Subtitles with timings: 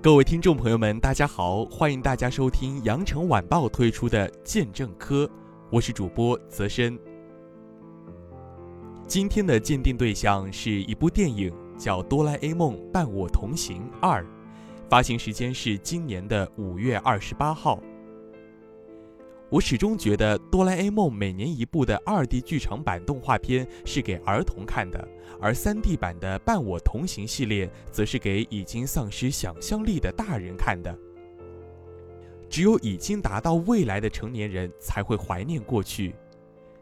[0.00, 5.28] 各位听众朋友们，大家好，欢迎大家收听羊城晚报推出的见证科，
[5.70, 6.96] 我是主播泽深。
[9.08, 14.22] 今天的鉴定对象是一部电影，叫《哆啦 A 梦伴我同行二》，
[14.88, 17.80] 发行时间是今年的五月二十八号。
[19.50, 25.08] 我始终觉得哆啦 A 梦每年一部的二 D 剧场版动画片是给儿童看的，
[25.40, 30.94] 而三 D 版的伴我同行系列则是给已经丧失想象力的大人看的。
[32.50, 36.14] 只有已经达到未来的成年人才会怀念过去，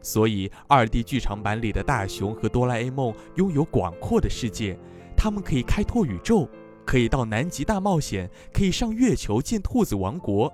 [0.01, 4.77] 所以二 D 剧场版里的大雄和哆啦 A 梦拥有广阔的世界，
[5.15, 6.49] 他们可以开拓宇宙，
[6.85, 10.51] 可以到南极大冒险，可以上月球建兔子王国。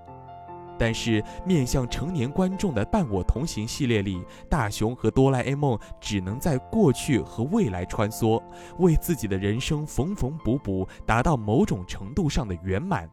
[0.77, 8.41] 但是，面向成年观众的《伴我同行》系列里，大雄和哆啦 A 梦只能在过去和未来穿梭，
[8.79, 13.07] 为自己的人生缝缝补补，达到某种程度上的圆满。《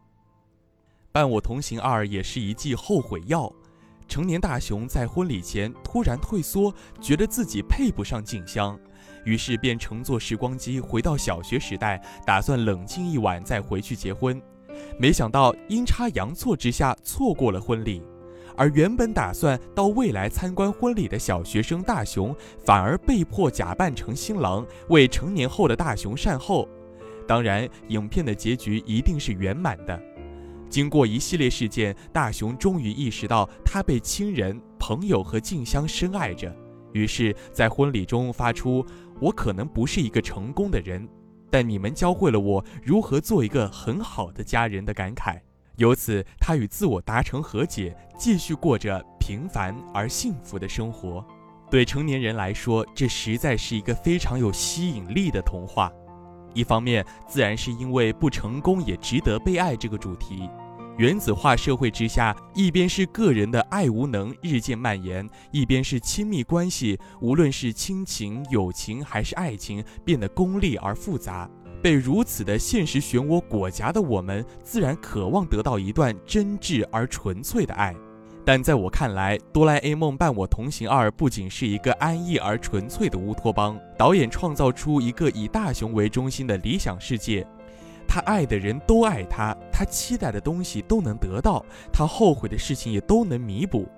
[1.13, 3.53] 伴我同行二》也是一剂后悔药。
[4.09, 8.77] 成年大雄在婚礼前突然退缩，觉得自己配不上静香，
[9.25, 14.43] 于是便乘坐时光机回到小学时代，打算冷静一晚再回去结婚。
[14.99, 18.03] 没想到阴差阳错之下错过了婚礼，
[18.57, 26.69] 而原本打算到未来参观婚礼的小学生大雄，反而被迫假扮成新郎，为成年后的大雄善后。
[27.27, 30.01] 当然，影片的结局一定是圆满的。
[30.69, 36.55] 经过一系列事件，大雄终于意识到他被亲人、朋友和静香深爱着，
[36.93, 38.85] 于是，在婚礼中发出
[39.21, 41.09] “我可能不是一个成功的人”。
[41.51, 45.41] 但你们教会了我如何做一个很好的家人的感慨，
[45.77, 51.25] 由此他与自我达成和解，继续过着平凡而幸福的生活。
[51.71, 55.93] 对成年人来说，这实在是一个非常有吸引力的童话。
[56.53, 60.51] 一方面，自然是因为不成功也值得被爱这个主题。
[61.01, 71.49] 原子化社会之下，一边是个人的爱无能日渐蔓延，一边是亲密关系，无论是亲情、友情还是爱情，变得功利而复杂。
[71.83, 77.97] 被如此的现实漩涡裹挟的我们，自然渴望得到一段真挚而纯粹的爱。
[78.45, 87.47] 但在我看来，《哆啦 A 梦伴我同行二》不仅是一个安逸而纯粹的乌托邦，导演创造出一个以大雄为中心的理想世界。
[88.13, 93.89] 他爱的人都爱他，他期待的东西都能得到，他后悔的事情也都能弥补。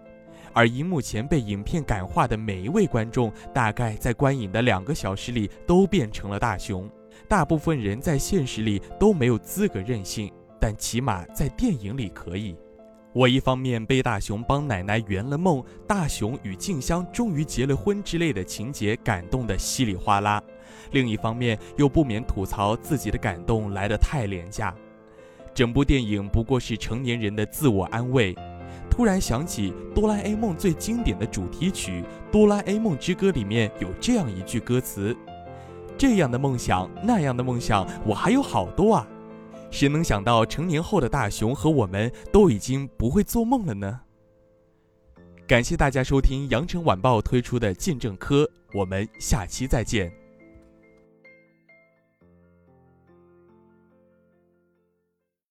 [0.53, 6.87] 而荧幕前被影片感化的每一位观众，大概在观影的两个小时里都变成了大雄。
[7.27, 10.31] 大部分人在现实里都没有资格任性，
[10.61, 12.55] 但起码在电影里可以。
[13.15, 20.43] 我一方面被大雄帮奶奶圆了梦，大雄与静香终于结了婚之类的情节感动得稀里哗啦，
[20.91, 24.75] 另一方面又不免吐槽自己的感动来得太廉价。
[25.55, 28.34] 整部电影不过是成年人的自我安慰。
[28.91, 35.16] 突然想起哆啦 A 梦最经典的主题曲《哆啦 A 梦之歌》里面有这样一句歌词
[35.97, 39.06] ：“这样的梦想，那样的梦想，我还有好多啊。”
[39.71, 44.00] 谁能想到成年后的大雄和我们都已经不会做梦了呢？
[45.47, 50.22] 感谢大家收听羊城晚报推出的见证科，我们下期再见。